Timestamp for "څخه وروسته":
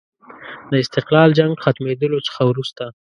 2.27-2.83